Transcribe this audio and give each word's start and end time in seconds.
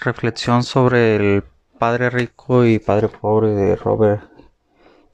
Reflexión 0.00 0.64
sobre 0.64 1.16
el 1.16 1.44
padre 1.78 2.10
rico 2.10 2.64
y 2.64 2.78
padre 2.78 3.08
pobre 3.08 3.50
de 3.50 3.76
Robert 3.76 4.28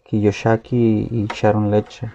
Kiyosaki 0.05 1.07
y 1.11 1.29
Sharon 1.33 1.71
Lecher. 1.71 2.11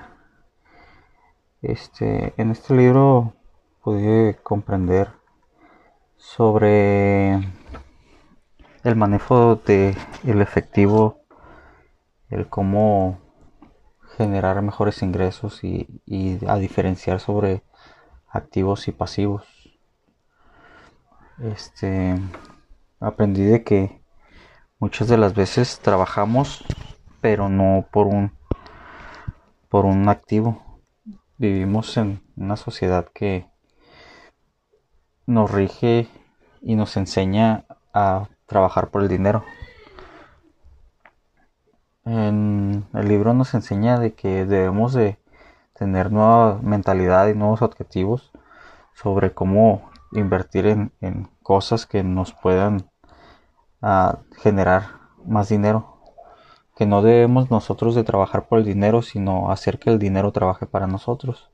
Este, 1.62 2.34
en 2.38 2.52
este 2.52 2.76
libro 2.76 3.34
pude 3.84 4.38
comprender 4.44 5.10
sobre 6.18 7.36
el 8.84 8.96
manejo 8.96 9.56
de 9.56 9.96
el 10.26 10.42
efectivo, 10.42 11.22
el 12.30 12.50
cómo 12.50 13.20
generar 14.18 14.62
mejores 14.62 15.02
ingresos 15.02 15.64
y, 15.64 16.02
y 16.06 16.40
a 16.48 16.56
diferenciar 16.56 17.20
sobre 17.20 17.64
activos 18.28 18.88
y 18.88 18.92
pasivos. 18.92 19.46
Este 21.40 22.16
aprendí 23.00 23.44
de 23.44 23.64
que 23.64 24.02
muchas 24.80 25.08
de 25.08 25.18
las 25.18 25.34
veces 25.34 25.80
trabajamos 25.80 26.64
pero 27.22 27.50
no 27.50 27.88
por 27.92 28.08
un 28.08 28.32
por 29.68 29.86
un 29.86 30.08
activo. 30.10 30.62
Vivimos 31.38 31.98
en 31.98 32.22
una 32.38 32.56
sociedad 32.56 33.08
que 33.14 33.48
nos 35.26 35.52
rige 35.52 36.08
y 36.62 36.76
nos 36.76 36.96
enseña 36.98 37.66
a 37.94 38.30
trabajar 38.46 38.90
por 38.90 39.02
el 39.02 39.10
dinero. 39.10 39.44
En 42.06 42.86
el 42.94 43.08
libro 43.08 43.34
nos 43.34 43.54
enseña 43.54 44.00
de 44.00 44.14
que 44.14 44.46
debemos 44.46 44.94
de 44.94 45.18
tener 45.74 46.12
nueva 46.12 46.60
mentalidad 46.62 47.28
y 47.28 47.34
nuevos 47.34 47.62
objetivos 47.62 48.32
sobre 48.94 49.34
cómo 49.34 49.90
invertir 50.20 50.66
en, 50.66 50.92
en 51.02 51.30
cosas 51.44 51.86
que 51.86 52.04
nos 52.04 52.34
puedan 52.34 52.90
uh, 53.82 54.18
generar 54.38 54.84
más 55.26 55.50
dinero. 55.50 55.98
Que 56.76 56.86
no 56.86 57.02
debemos 57.02 57.52
nosotros 57.52 57.96
de 57.96 58.04
trabajar 58.04 58.48
por 58.48 58.60
el 58.60 58.66
dinero, 58.66 59.02
sino 59.02 59.52
hacer 59.52 59.80
que 59.80 59.90
el 59.90 60.00
dinero 60.00 60.32
trabaje 60.32 60.66
para 60.66 60.88
nosotros. 60.88 61.50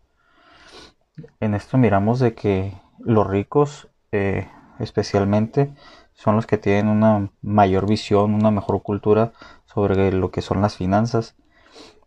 En 1.39 1.53
esto 1.53 1.77
miramos 1.77 2.19
de 2.19 2.33
que 2.33 2.73
los 2.99 3.27
ricos, 3.27 3.87
eh, 4.11 4.47
especialmente, 4.79 5.73
son 6.13 6.35
los 6.35 6.47
que 6.47 6.57
tienen 6.57 6.87
una 6.87 7.29
mayor 7.41 7.87
visión, 7.87 8.33
una 8.33 8.51
mejor 8.51 8.81
cultura 8.81 9.33
sobre 9.65 10.11
lo 10.11 10.31
que 10.31 10.41
son 10.41 10.61
las 10.61 10.77
finanzas, 10.77 11.35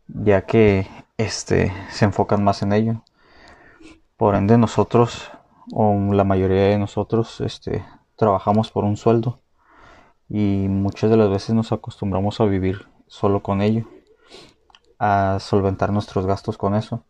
ya 0.08 0.42
que 0.42 0.88
este, 1.16 1.72
se 1.90 2.04
enfocan 2.04 2.42
más 2.42 2.62
en 2.62 2.72
ello. 2.72 3.02
Por 4.16 4.34
ende, 4.34 4.58
nosotros 4.58 5.30
o 5.72 5.94
la 6.12 6.24
mayoría 6.24 6.64
de 6.64 6.78
nosotros 6.78 7.40
este, 7.40 7.84
trabajamos 8.16 8.70
por 8.70 8.84
un 8.84 8.96
sueldo 8.96 9.40
y 10.28 10.66
muchas 10.68 11.10
de 11.10 11.16
las 11.16 11.30
veces 11.30 11.54
nos 11.54 11.72
acostumbramos 11.72 12.40
a 12.40 12.44
vivir 12.44 12.88
solo 13.06 13.42
con 13.42 13.62
ello, 13.62 13.86
a 14.98 15.38
solventar 15.40 15.92
nuestros 15.92 16.26
gastos 16.26 16.58
con 16.58 16.74
eso 16.74 17.04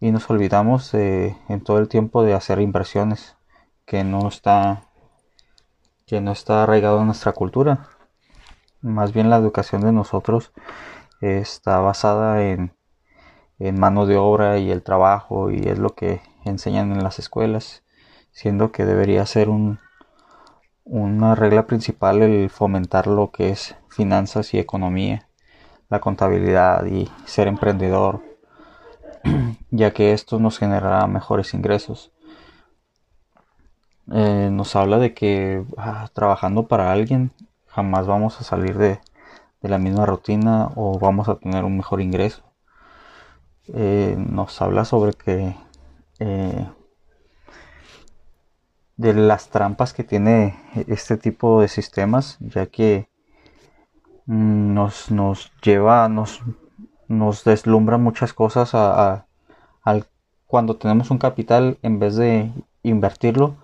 y 0.00 0.12
nos 0.12 0.28
olvidamos 0.30 0.94
en 0.94 1.62
todo 1.62 1.78
el 1.78 1.88
tiempo 1.88 2.22
de 2.22 2.34
hacer 2.34 2.60
inversiones 2.60 3.36
que 3.84 4.04
no 4.04 4.28
está 4.28 4.84
que 6.06 6.20
no 6.20 6.32
está 6.32 6.64
arraigado 6.64 6.98
en 7.00 7.06
nuestra 7.06 7.32
cultura. 7.32 7.88
Más 8.80 9.12
bien 9.12 9.30
la 9.30 9.36
educación 9.36 9.82
de 9.82 9.92
nosotros 9.92 10.52
está 11.20 11.78
basada 11.78 12.42
en, 12.42 12.74
en 13.60 13.78
mano 13.78 14.06
de 14.06 14.16
obra 14.16 14.58
y 14.58 14.70
el 14.70 14.82
trabajo 14.82 15.50
y 15.50 15.68
es 15.68 15.78
lo 15.78 15.94
que 15.94 16.20
enseñan 16.44 16.92
en 16.92 17.04
las 17.04 17.18
escuelas, 17.18 17.84
siendo 18.32 18.72
que 18.72 18.84
debería 18.84 19.24
ser 19.26 19.50
un, 19.50 19.78
una 20.84 21.34
regla 21.34 21.66
principal 21.66 22.22
el 22.22 22.50
fomentar 22.50 23.06
lo 23.06 23.30
que 23.30 23.50
es 23.50 23.76
finanzas 23.88 24.54
y 24.54 24.58
economía, 24.58 25.28
la 25.90 26.00
contabilidad 26.00 26.86
y 26.86 27.08
ser 27.26 27.48
emprendedor, 27.48 28.22
ya 29.70 29.92
que 29.92 30.12
esto 30.12 30.38
nos 30.38 30.58
generará 30.58 31.06
mejores 31.06 31.52
ingresos. 31.54 32.12
Eh, 34.12 34.48
nos 34.50 34.74
habla 34.74 34.98
de 34.98 35.14
que 35.14 35.64
ah, 35.76 36.08
trabajando 36.12 36.66
para 36.66 36.90
alguien 36.90 37.30
jamás 37.68 38.06
vamos 38.06 38.40
a 38.40 38.44
salir 38.44 38.76
de, 38.76 38.98
de, 39.62 39.68
la 39.68 39.78
misma 39.78 40.06
rutina 40.06 40.70
o 40.74 40.98
vamos 40.98 41.28
a 41.28 41.36
tener 41.36 41.64
un 41.64 41.76
mejor 41.76 42.00
ingreso. 42.00 42.49
Eh, 43.68 44.16
nos 44.18 44.60
habla 44.62 44.84
sobre 44.84 45.12
que 45.12 45.54
eh, 46.18 46.68
de 48.96 49.14
las 49.14 49.48
trampas 49.48 49.92
que 49.92 50.04
tiene 50.04 50.56
este 50.88 51.16
tipo 51.16 51.60
de 51.60 51.68
sistemas, 51.68 52.36
ya 52.40 52.66
que 52.66 53.08
mm, 54.26 54.74
nos, 54.74 55.10
nos 55.10 55.52
lleva, 55.62 56.08
nos, 56.08 56.42
nos 57.08 57.44
deslumbra 57.44 57.96
muchas 57.98 58.32
cosas 58.34 58.74
a, 58.74 59.26
al, 59.82 60.06
cuando 60.46 60.76
tenemos 60.76 61.10
un 61.10 61.18
capital, 61.18 61.78
en 61.82 61.98
vez 61.98 62.16
de 62.16 62.52
invertirlo, 62.82 63.56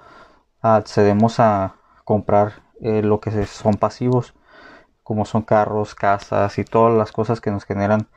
accedemos 0.62 1.40
a 1.40 1.74
comprar 2.04 2.62
eh, 2.80 3.02
lo 3.02 3.20
que 3.20 3.46
son 3.46 3.74
pasivos, 3.74 4.34
como 5.02 5.24
son 5.24 5.42
carros, 5.42 5.94
casas 5.94 6.58
y 6.58 6.64
todas 6.64 6.96
las 6.96 7.12
cosas 7.12 7.40
que 7.40 7.50
nos 7.50 7.64
generan 7.64 8.08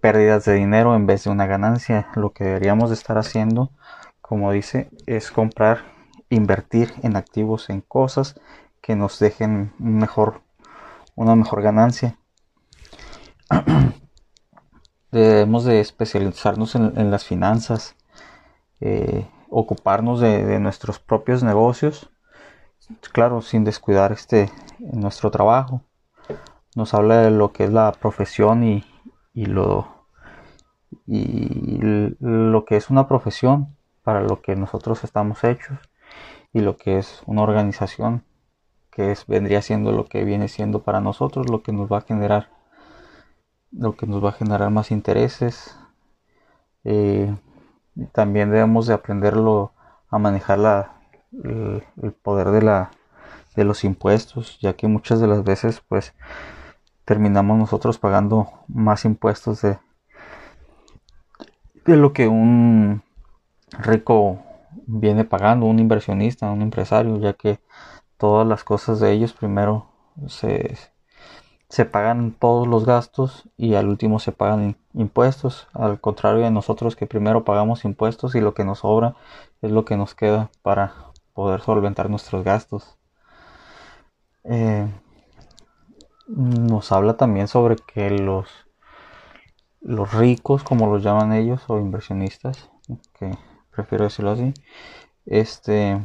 pérdidas 0.00 0.44
de 0.44 0.54
dinero 0.54 0.94
en 0.94 1.06
vez 1.06 1.24
de 1.24 1.30
una 1.30 1.46
ganancia. 1.46 2.08
Lo 2.14 2.32
que 2.32 2.44
deberíamos 2.44 2.90
de 2.90 2.94
estar 2.94 3.18
haciendo 3.18 3.70
como 4.30 4.52
dice, 4.52 4.88
es 5.06 5.32
comprar, 5.32 5.80
invertir 6.28 6.94
en 7.02 7.16
activos, 7.16 7.68
en 7.68 7.80
cosas 7.80 8.40
que 8.80 8.94
nos 8.94 9.18
dejen 9.18 9.72
mejor, 9.76 10.42
una 11.16 11.34
mejor 11.34 11.62
ganancia. 11.62 12.16
Debemos 15.10 15.64
de 15.64 15.80
especializarnos 15.80 16.76
en, 16.76 17.10
las 17.10 17.24
finanzas, 17.24 17.96
eh, 18.80 19.28
ocuparnos 19.48 20.20
de, 20.20 20.60
nuestros 20.60 21.00
propios 21.00 21.42
negocios, 21.42 22.08
claro, 23.10 23.42
sin 23.42 23.64
descuidar 23.64 24.12
este 24.12 24.52
nuestro 24.78 25.32
trabajo. 25.32 25.82
Nos 26.76 26.94
habla 26.94 27.16
de 27.22 27.32
lo 27.32 27.52
que 27.52 27.64
es 27.64 27.72
la 27.72 27.90
profesión 27.90 28.62
y, 28.62 28.84
y 29.32 29.46
lo 29.46 30.06
y 31.06 31.78
lo 32.20 32.64
que 32.64 32.76
es 32.76 32.90
una 32.90 33.06
profesión 33.06 33.76
para 34.02 34.22
lo 34.22 34.42
que 34.42 34.56
nosotros 34.56 35.04
estamos 35.04 35.44
hechos 35.44 35.78
y 36.52 36.60
lo 36.60 36.76
que 36.76 36.98
es 36.98 37.22
una 37.26 37.42
organización 37.42 38.24
que 38.90 39.12
es, 39.12 39.26
vendría 39.26 39.62
siendo 39.62 39.92
lo 39.92 40.06
que 40.06 40.24
viene 40.24 40.48
siendo 40.48 40.82
para 40.82 41.00
nosotros, 41.00 41.48
lo 41.48 41.62
que 41.62 41.72
nos 41.72 41.90
va 41.90 41.98
a 41.98 42.02
generar, 42.02 42.50
lo 43.72 43.96
que 43.96 44.06
nos 44.06 44.22
va 44.24 44.30
a 44.30 44.32
generar 44.32 44.70
más 44.70 44.90
intereses. 44.90 45.76
Eh, 46.84 47.34
también 48.12 48.50
debemos 48.50 48.86
de 48.86 48.94
aprenderlo 48.94 49.72
a 50.08 50.18
manejar 50.18 50.58
la, 50.58 51.00
el, 51.32 52.12
poder 52.22 52.50
de 52.50 52.62
la 52.62 52.90
de 53.56 53.64
los 53.64 53.84
impuestos, 53.84 54.58
ya 54.60 54.74
que 54.74 54.86
muchas 54.86 55.20
de 55.20 55.26
las 55.26 55.44
veces 55.44 55.82
pues 55.88 56.14
terminamos 57.10 57.58
nosotros 57.58 57.98
pagando 57.98 58.46
más 58.68 59.04
impuestos 59.04 59.62
de, 59.62 59.80
de 61.84 61.96
lo 61.96 62.12
que 62.12 62.28
un 62.28 63.02
rico 63.72 64.38
viene 64.86 65.24
pagando, 65.24 65.66
un 65.66 65.80
inversionista, 65.80 66.48
un 66.52 66.62
empresario, 66.62 67.18
ya 67.18 67.32
que 67.32 67.58
todas 68.16 68.46
las 68.46 68.62
cosas 68.62 69.00
de 69.00 69.10
ellos 69.10 69.32
primero 69.32 69.88
se, 70.28 70.78
se 71.68 71.84
pagan 71.84 72.30
todos 72.30 72.68
los 72.68 72.86
gastos 72.86 73.48
y 73.56 73.74
al 73.74 73.88
último 73.88 74.20
se 74.20 74.30
pagan 74.30 74.76
impuestos, 74.94 75.66
al 75.72 76.00
contrario 76.00 76.44
de 76.44 76.52
nosotros 76.52 76.94
que 76.94 77.08
primero 77.08 77.42
pagamos 77.42 77.84
impuestos 77.84 78.36
y 78.36 78.40
lo 78.40 78.54
que 78.54 78.64
nos 78.64 78.78
sobra 78.78 79.16
es 79.62 79.72
lo 79.72 79.84
que 79.84 79.96
nos 79.96 80.14
queda 80.14 80.48
para 80.62 80.94
poder 81.34 81.60
solventar 81.62 82.08
nuestros 82.08 82.44
gastos. 82.44 82.96
Eh, 84.44 84.86
nos 86.36 86.92
habla 86.92 87.16
también 87.16 87.48
sobre 87.48 87.76
que 87.76 88.10
los 88.10 88.48
los 89.80 90.12
ricos 90.12 90.62
como 90.62 90.86
los 90.86 91.02
llaman 91.02 91.32
ellos 91.32 91.62
o 91.68 91.78
inversionistas 91.78 92.70
que 93.18 93.36
prefiero 93.70 94.04
decirlo 94.04 94.32
así, 94.32 94.52
este, 95.26 96.00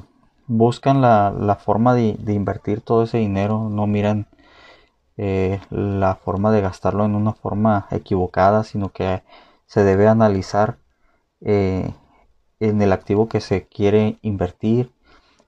buscan 0.48 1.02
la, 1.02 1.58
forma 1.64 1.94
de, 1.94 2.16
invertir 2.28 2.82
todo 2.82 3.04
ese 3.04 3.18
dinero, 3.18 3.70
no 3.70 3.88
miran 3.88 4.28
eh, 5.18 5.60
la 5.70 6.16
forma 6.16 6.52
de 6.52 6.62
gastarlo 6.62 7.06
en 7.06 7.16
una 7.16 7.34
forma 7.34 7.88
equivocada, 7.92 8.64
sino 8.64 8.90
que 8.90 9.24
se 9.66 9.84
debe 9.84 10.08
analizar 10.08 10.78
eh, 11.42 11.92
en 12.60 12.82
el 12.82 12.92
activo 12.94 13.28
que 13.28 13.42
se 13.42 13.68
quiere 13.68 14.20
invertir, 14.22 14.92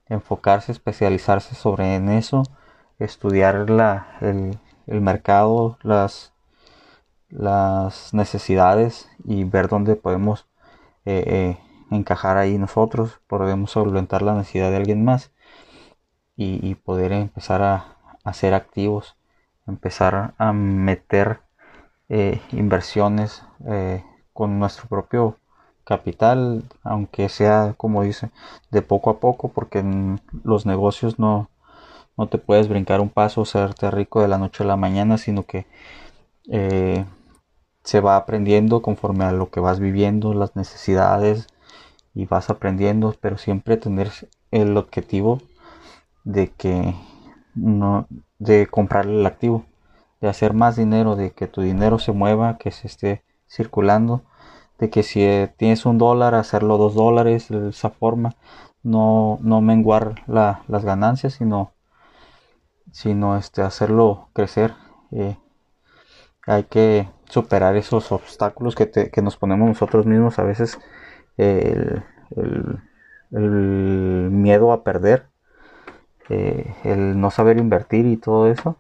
enfocarse, 0.08 0.72
especializarse 0.72 1.56
sobre 1.56 1.96
en 1.96 2.10
eso, 2.10 2.44
estudiar 3.00 3.70
la, 3.70 4.18
el, 4.22 4.58
mercado, 4.88 5.78
las, 5.84 6.34
las 7.30 8.14
necesidades 8.14 9.10
y 9.26 9.44
ver 9.44 9.68
dónde 9.68 9.96
podemos 9.96 10.48
eh, 11.06 11.58
encajar 11.92 12.38
ahí 12.38 12.58
nosotros, 12.58 13.20
podemos 13.28 13.72
solventar 13.72 14.22
la 14.22 14.34
necesidad 14.36 14.72
de 14.72 14.78
alguien 14.78 15.04
más. 15.06 15.32
y, 16.40 16.76
poder 16.76 17.14
empezar 17.14 17.62
a, 17.64 18.34
ser 18.34 18.54
activos, 18.54 19.16
empezar 19.68 20.34
a 20.38 20.54
meter 20.54 21.42
eh, 22.10 22.42
inversiones 22.52 23.44
eh, 23.66 24.04
con 24.34 24.60
nuestro 24.60 24.88
propio 24.88 25.38
capital, 25.84 26.64
aunque 26.84 27.30
sea 27.30 27.74
como 27.78 28.04
dice, 28.04 28.30
de 28.72 28.82
poco 28.82 29.10
a 29.10 29.20
poco, 29.20 29.50
porque 29.50 29.84
los 30.44 30.66
negocios 30.66 31.20
no, 31.20 31.50
no 32.18 32.28
te 32.28 32.38
puedes 32.38 32.68
brincar 32.68 33.00
un 33.00 33.10
paso, 33.10 33.46
serte 33.46 33.92
rico 33.92 34.22
de 34.22 34.28
la 34.28 34.38
noche 34.38 34.64
a 34.64 34.68
la 34.68 34.76
mañana, 34.76 35.18
sino 35.18 35.44
que 35.44 35.66
eh, 36.50 37.06
se 37.84 38.00
va 38.02 38.16
aprendiendo 38.18 38.82
conforme 38.82 39.26
a 39.26 39.32
lo 39.32 39.50
que 39.50 39.60
vas 39.60 39.80
viviendo, 39.80 40.34
las 40.34 40.56
necesidades 40.56 41.48
y 42.14 42.26
vas 42.26 42.50
aprendiendo, 42.50 43.16
pero 43.22 43.38
siempre 43.38 43.78
tener 43.78 44.12
el 44.52 44.76
objetivo 44.78 45.42
de 46.24 46.52
que 46.52 46.96
no 47.56 48.08
de 48.40 48.68
comprar 48.68 49.06
el 49.06 49.26
activo, 49.26 49.66
de 50.22 50.30
hacer 50.30 50.54
más 50.54 50.76
dinero, 50.76 51.16
de 51.16 51.32
que 51.32 51.48
tu 51.48 51.62
dinero 51.62 52.00
se 52.00 52.12
mueva, 52.12 52.58
que 52.58 52.72
se 52.72 52.88
esté 52.88 53.24
circulando, 53.48 54.24
de 54.80 54.90
que 54.90 55.04
si 55.04 55.26
tienes 55.58 55.86
un 55.86 55.98
dólar, 55.98 56.36
hacerlo 56.36 56.78
dos 56.78 56.94
dólares 56.96 57.50
de 57.50 57.70
esa 57.70 57.90
forma, 57.90 58.36
no, 58.84 59.40
no 59.42 59.62
menguar 59.62 60.16
las 60.28 60.86
ganancias, 60.86 61.34
sino, 61.34 61.72
sino 62.92 63.38
este, 63.38 63.62
hacerlo 63.62 64.30
crecer. 64.34 64.74
Eh, 65.12 65.38
hay 66.46 66.64
que 66.64 67.10
superar 67.30 67.76
esos 67.76 68.12
obstáculos 68.12 68.76
que, 68.76 68.90
que, 68.90 69.22
nos 69.22 69.38
ponemos 69.38 69.68
nosotros 69.68 70.06
mismos 70.06 70.40
a 70.40 70.44
veces 70.44 70.80
el, 71.38 72.04
miedo 73.32 74.72
a 74.72 74.84
perder 74.84 75.28
eh, 76.30 76.74
el 76.84 77.20
no 77.20 77.32
saber 77.32 77.58
invertir 77.58 78.06
y 78.06 78.18
todo 78.18 78.50
eso 78.50 78.78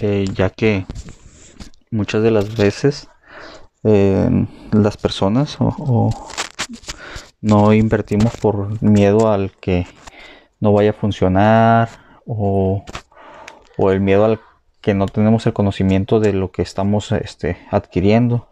eh, 0.00 0.24
ya 0.32 0.50
que 0.50 0.86
muchas 1.90 2.22
de 2.22 2.30
las 2.30 2.56
veces 2.56 3.08
eh, 3.84 4.46
las 4.72 4.96
personas 4.96 5.56
o, 5.60 6.10
no 7.40 7.72
invertimos 7.72 8.36
por 8.38 8.82
miedo 8.82 9.30
al 9.30 9.52
que 9.52 9.86
no 10.60 10.72
vaya 10.72 10.90
a 10.90 10.94
funcionar 10.94 11.88
o, 12.26 12.84
o 13.76 13.90
el 13.90 14.00
miedo 14.00 14.24
al 14.24 14.40
que 14.84 14.92
no 14.92 15.06
tenemos 15.06 15.46
el 15.46 15.54
conocimiento 15.54 16.20
de 16.20 16.34
lo 16.34 16.50
que 16.50 16.60
estamos 16.60 17.10
este, 17.12 17.56
adquiriendo. 17.70 18.48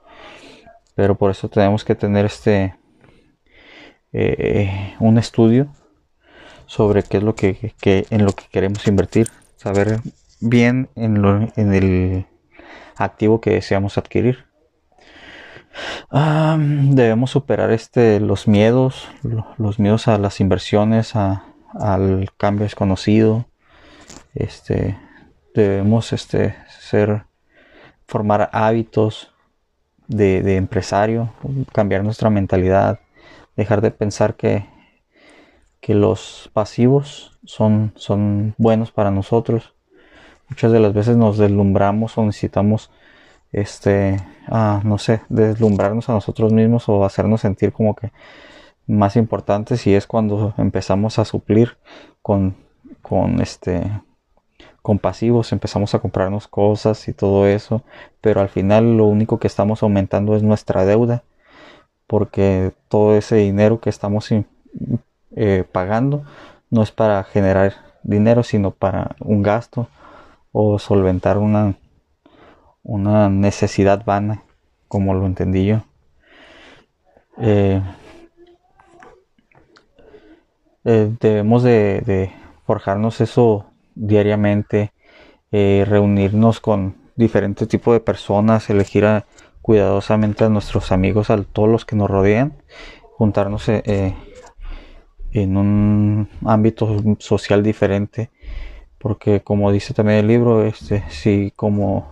Pero 0.95 1.17
por 1.17 1.31
eso 1.31 1.51
tenemos 1.51 1.85
que 1.85 1.95
tener 1.95 2.25
este 2.25 2.75
eh, 4.15 4.95
un 4.99 5.19
estudio 5.19 5.69
sobre 6.65 7.03
qué 7.03 7.19
es 7.19 7.23
lo 7.23 7.35
que, 7.35 7.75
en 7.83 8.25
lo 8.25 8.33
que 8.33 8.45
queremos 8.51 8.87
invertir, 8.87 9.29
saber 9.57 10.01
bien 10.41 10.89
en, 10.97 11.21
lo, 11.21 11.49
en 11.57 11.75
el 11.75 12.27
activo 12.97 13.43
que 13.43 13.51
deseamos 13.51 13.99
adquirir. 13.99 14.47
debemos 16.11 17.31
superar 17.31 17.73
este 17.73 18.21
los 18.21 18.49
miedos, 18.49 19.09
los 19.59 19.79
miedos 19.79 20.09
a 20.09 20.17
las 20.17 20.41
inversiones, 20.41 21.15
al 21.15 22.31
cambio 22.39 22.65
desconocido, 22.65 23.45
este 24.35 24.97
debemos 25.55 26.13
este, 26.13 26.55
ser, 26.69 27.25
formar 28.07 28.51
hábitos 28.53 29.33
de, 30.09 30.57
empresario, 30.57 31.33
cambiar 31.73 32.05
nuestra 32.05 32.31
mentalidad, 32.31 33.01
dejar 33.57 33.81
de 33.81 33.91
pensar 33.91 34.35
que, 34.35 34.67
que 35.81 35.95
los 35.95 36.51
pasivos 36.53 37.39
son, 37.45 37.93
son 37.97 38.55
buenos 38.59 38.93
para 38.93 39.11
nosotros. 39.11 39.75
Muchas 40.49 40.73
de 40.73 40.81
las 40.81 40.93
veces 40.93 41.17
nos 41.17 41.39
deslumbramos 41.39 42.19
o 42.19 42.25
necesitamos, 42.25 42.91
este, 43.53 44.19
no 44.85 44.99
sé, 44.99 45.23
deslumbrarnos 45.29 46.09
a 46.11 46.13
nosotros 46.13 46.53
mismos 46.53 46.89
o 46.89 47.05
hacernos 47.05 47.41
sentir 47.41 47.73
como 47.73 47.95
que 47.95 48.13
más 48.87 49.17
importantes 49.17 49.87
y 49.87 49.95
es 49.95 50.07
cuando 50.07 50.55
empezamos 50.59 51.19
a 51.19 51.25
suplir 51.25 51.79
con, 52.21 52.57
con 53.01 53.41
este, 53.41 53.83
compasivos, 54.83 55.53
empezamos 55.53 55.95
a 55.95 56.01
comprarnos 56.01 56.49
cosas 56.49 57.09
y 57.09 57.13
todo 57.13 57.47
eso, 57.47 57.83
pero 58.21 58.41
al 58.41 58.49
final 58.49 58.97
lo 58.97 59.07
único 59.07 59.39
que 59.39 59.47
estamos 59.47 59.83
aumentando 59.83 60.37
es 60.37 60.43
nuestra 60.43 60.85
deuda, 60.85 61.23
porque 62.07 62.73
todo 62.89 63.17
ese 63.17 63.37
dinero 63.37 63.81
que 63.81 63.91
estamos 63.91 64.29
eh, 65.37 65.65
pagando 65.71 66.25
no 66.71 66.83
es 66.83 66.91
para 66.91 67.23
generar 67.25 67.75
dinero, 68.03 68.43
sino 68.43 68.73
para 68.73 69.17
un 69.21 69.43
gasto 69.43 69.89
o 70.51 70.79
solventar 70.79 71.39
una, 71.39 71.75
una 72.83 73.29
necesidad 73.29 74.05
vana, 74.05 74.43
como 74.89 75.15
lo 75.15 75.27
entendí 75.27 75.67
yo. 75.67 75.83
Eh, 77.39 77.81
eh, 80.85 81.13
debemos 81.21 81.63
de 81.63 82.33
forjarnos 82.67 83.21
eso 83.21 83.72
diariamente, 83.95 84.93
eh, 85.51 85.85
reunirnos 85.87 86.61
con 86.61 86.97
diferentes 87.17 87.69
tipos 87.69 87.95
de 87.95 88.01
personas, 88.01 88.69
elegir 88.71 89.25
cuidadosamente 89.61 90.45
a 90.45 90.49
nuestros 90.49 90.93
amigos, 90.93 91.31
a 91.31 91.43
todos 91.43 91.69
los 91.69 91.85
que 91.85 91.97
nos 91.97 92.11
rodean, 92.11 92.55
juntarnos 93.17 93.69
eh, 93.69 93.83
eh, 93.85 94.15
en 95.33 95.57
un 95.57 96.29
ámbito 96.45 97.17
social 97.19 97.63
diferente, 97.63 98.31
porque 98.99 99.43
como 99.43 99.71
dice 99.73 99.95
también 99.95 100.19
el 100.19 100.29
libro, 100.29 100.65
este, 100.65 101.05
si 101.11 101.53
como 101.55 102.11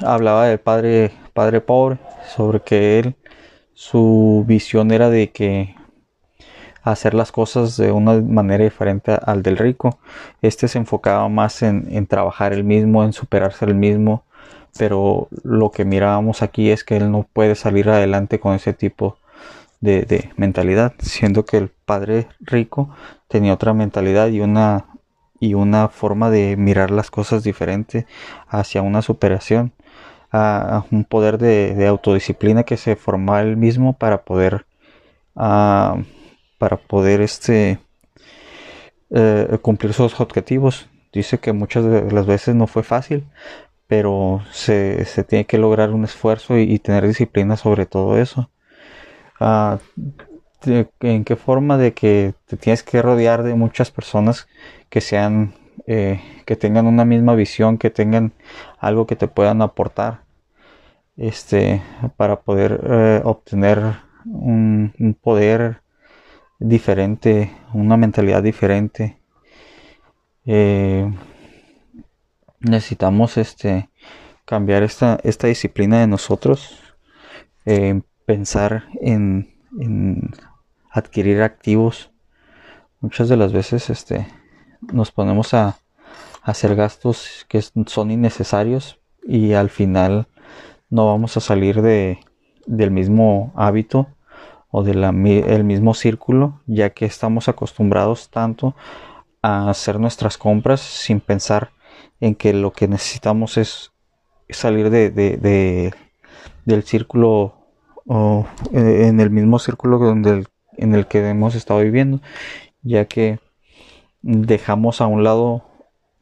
hablaba 0.00 0.46
del 0.46 0.60
padre, 0.60 1.12
padre 1.32 1.60
pobre, 1.60 1.98
sobre 2.34 2.60
que 2.60 2.98
él, 2.98 3.16
su 3.72 4.44
visión 4.46 4.90
era 4.90 5.10
de 5.10 5.30
que 5.30 5.74
hacer 6.84 7.14
las 7.14 7.32
cosas 7.32 7.76
de 7.76 7.90
una 7.92 8.20
manera 8.20 8.62
diferente 8.62 9.18
al 9.24 9.42
del 9.42 9.56
rico. 9.56 9.98
Este 10.42 10.68
se 10.68 10.78
enfocaba 10.78 11.28
más 11.28 11.62
en, 11.62 12.06
trabajar 12.06 12.52
el 12.52 12.62
mismo, 12.62 13.04
en 13.04 13.12
superarse 13.12 13.64
el 13.64 13.74
mismo, 13.74 14.24
pero 14.78 15.28
lo 15.42 15.70
que 15.70 15.84
mirábamos 15.84 16.42
aquí 16.42 16.70
es 16.70 16.84
que 16.84 16.96
él 16.98 17.10
no 17.10 17.26
puede 17.32 17.54
salir 17.54 17.88
adelante 17.88 18.38
con 18.38 18.54
ese 18.54 18.74
tipo 18.74 19.16
de, 19.80 20.30
mentalidad, 20.36 20.94
siendo 20.98 21.44
que 21.44 21.56
el 21.58 21.68
padre 21.68 22.28
rico 22.40 22.90
tenía 23.28 23.54
otra 23.54 23.74
mentalidad 23.74 24.28
y 24.28 24.40
una 24.40 24.86
y 25.40 25.54
una 25.54 25.88
forma 25.88 26.30
de 26.30 26.56
mirar 26.56 26.90
las 26.90 27.10
cosas 27.10 27.42
diferente 27.42 28.06
hacia 28.48 28.80
una 28.80 29.02
superación, 29.02 29.72
a, 30.32 30.84
un 30.90 31.04
poder 31.04 31.38
de, 31.38 31.86
autodisciplina 31.86 32.64
que 32.64 32.76
se 32.76 32.96
formaba 32.96 33.42
él 33.42 33.56
mismo 33.56 33.92
para 33.94 34.22
poder 34.22 34.64
ah, 35.36 35.98
para 36.64 36.78
poder 36.78 37.20
este, 37.20 37.78
eh, 39.10 39.58
cumplir 39.60 39.92
sus 39.92 40.18
objetivos. 40.18 40.88
Dice 41.12 41.36
que 41.36 41.52
muchas 41.52 41.84
de 41.84 42.10
las 42.10 42.24
veces 42.24 42.54
no 42.54 42.66
fue 42.66 42.82
fácil, 42.82 43.26
pero 43.86 44.40
se, 44.50 45.04
tiene 45.28 45.44
que 45.44 45.58
lograr 45.58 45.90
un 45.90 46.04
esfuerzo 46.04 46.56
y, 46.56 46.78
tener 46.78 47.06
disciplina 47.06 47.58
sobre 47.58 47.84
todo 47.84 48.16
eso. 48.16 48.48
Ah, 49.38 49.78
¿En 51.00 51.24
qué 51.24 51.36
forma 51.36 51.76
de 51.76 51.92
que 51.92 52.32
te 52.46 52.56
tienes 52.56 52.82
que 52.82 53.02
rodear 53.02 53.42
de 53.42 53.54
muchas 53.54 53.90
personas 53.90 54.48
que 54.88 55.02
sean, 55.02 55.52
eh, 55.86 56.22
que 56.46 56.56
tengan 56.56 56.86
una 56.86 57.04
misma 57.04 57.34
visión, 57.34 57.76
que 57.76 57.90
tengan 57.90 58.32
algo 58.78 59.06
que 59.06 59.16
te 59.16 59.28
puedan 59.28 59.60
aportar, 59.60 60.22
este, 61.18 61.82
para 62.16 62.40
poder 62.40 62.80
eh, 62.88 63.20
obtener 63.22 63.96
un 64.24 65.18
poder 65.20 65.83
diferente, 66.58 67.50
una 67.72 67.96
mentalidad 67.96 68.42
diferente. 68.42 69.18
Eh, 70.46 71.10
necesitamos 72.60 73.36
este 73.36 73.88
cambiar 74.44 74.82
esta, 74.82 75.18
esta 75.22 75.46
disciplina 75.46 76.00
de 76.00 76.06
nosotros, 76.06 76.80
eh, 77.64 78.02
pensar 78.26 78.84
en, 79.00 79.52
adquirir 80.90 81.42
activos. 81.42 82.12
Muchas 83.00 83.28
de 83.28 83.36
las 83.36 83.52
veces 83.52 83.90
este, 83.90 84.28
nos 84.92 85.10
ponemos 85.10 85.54
a, 85.54 85.78
hacer 86.42 86.76
gastos 86.76 87.46
que 87.48 87.62
son 87.86 88.10
innecesarios 88.10 89.00
y 89.26 89.54
al 89.54 89.70
final 89.70 90.28
no 90.90 91.06
vamos 91.06 91.38
a 91.38 91.40
salir 91.40 91.80
de, 91.80 92.18
del 92.66 92.90
mismo 92.90 93.50
hábito 93.56 94.08
o 94.76 94.82
del 94.82 95.04
el 95.04 95.62
mismo 95.62 95.94
círculo, 95.94 96.60
ya 96.66 96.90
que 96.90 97.04
estamos 97.04 97.48
acostumbrados 97.48 98.28
tanto 98.28 98.74
a 99.40 99.70
hacer 99.70 100.00
nuestras 100.00 100.36
compras 100.36 100.80
sin 100.80 101.20
pensar 101.20 101.70
en 102.18 102.34
que 102.34 102.52
lo 102.52 102.72
que 102.72 102.88
necesitamos 102.88 103.56
es 103.56 103.92
salir 104.50 104.90
de, 104.90 105.92
del 106.64 106.82
círculo 106.82 107.54
o 108.04 108.46
eh, 108.72 109.06
en 109.06 109.20
el 109.20 109.30
mismo 109.30 109.60
círculo 109.60 109.98
donde 109.98 110.44
en 110.76 110.94
el 110.96 111.06
que 111.06 111.20
hemos 111.28 111.54
estado 111.54 111.78
viviendo, 111.78 112.20
ya 112.82 113.04
que 113.04 113.38
dejamos 114.22 115.00
a 115.00 115.06
un 115.06 115.22
lado 115.22 115.62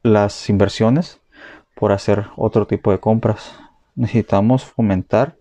las 0.02 0.50
inversiones 0.50 1.21
por 1.75 1.92
hacer 1.92 2.26
otro 2.37 2.66
tipo 2.66 2.90
de 2.90 3.00
compras. 3.00 3.54
Necesitamos 3.94 4.62
fomentar 4.66 5.38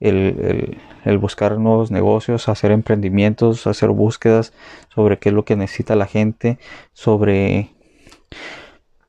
el, 0.00 0.78
buscar 1.18 1.58
nuevos 1.58 1.90
negocios, 1.90 2.48
hacer 2.48 2.72
emprendimientos, 2.72 3.66
hacer 3.66 3.90
búsquedas 3.90 4.52
sobre 4.88 5.18
qué 5.18 5.28
es 5.28 5.34
lo 5.34 5.44
que 5.44 5.56
necesita 5.56 5.94
la 5.94 6.06
gente, 6.06 6.58
sobre, 6.92 7.74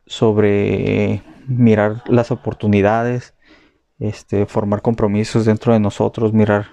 sobre 0.05 1.24
mirar 1.48 2.03
las 2.07 2.31
oportunidades, 2.31 3.33
este, 4.00 4.45
formar 4.45 4.81
compromisos 4.81 5.45
dentro 5.45 5.74
de 5.74 5.79
nosotros, 5.79 6.33
mirar 6.33 6.67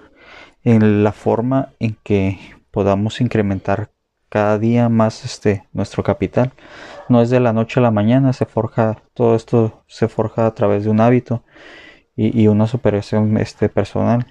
en 0.63 1.03
la 1.03 1.13
forma 1.13 1.73
en 1.79 1.97
que 2.03 2.37
podamos 2.71 3.21
incrementar 3.21 3.91
cada 4.27 4.59
día 4.59 4.89
más 4.89 5.25
este 5.25 5.67
nuestro 5.73 6.03
capital. 6.03 6.51
No 7.07 7.21
es 7.21 7.29
de 7.29 7.39
la 7.39 7.53
noche 7.53 7.79
a 7.79 7.83
la 7.83 7.91
mañana, 7.91 8.33
se 8.33 8.45
forja, 8.45 9.01
todo 9.13 9.35
esto 9.35 9.83
se 9.87 10.07
forja 10.07 10.45
a 10.45 10.53
través 10.53 10.83
de 10.83 10.89
un 10.89 11.01
hábito 11.01 11.43
y, 12.21 12.47
una 12.47 12.67
superación 12.67 13.37
este, 13.37 13.69
personal 13.69 14.27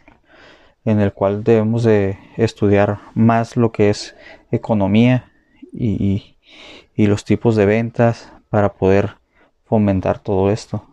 en 0.85 1.00
el 1.00 1.12
cual 1.12 1.42
debemos 1.42 1.85
de 1.85 2.18
estudiar 2.37 2.99
más 3.14 3.57
lo 3.57 3.73
que 3.73 3.88
es 3.88 4.14
economía 4.50 5.33
y, 5.73 6.37
y 6.95 7.07
los 7.07 7.25
tipos 7.25 7.57
de 7.57 7.64
ventas 7.64 8.30
para 8.50 8.75
poder 8.75 9.16
fomentar 9.64 10.18
todo 10.18 10.50
esto. 10.50 10.85